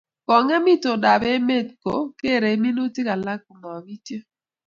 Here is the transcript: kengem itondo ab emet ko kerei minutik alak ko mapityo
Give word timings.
kengem 0.27 0.63
itondo 0.75 1.07
ab 1.15 1.23
emet 1.33 1.67
ko 1.83 1.93
kerei 2.19 2.57
minutik 2.63 3.07
alak 3.13 3.39
ko 3.45 3.51
mapityo 3.61 4.19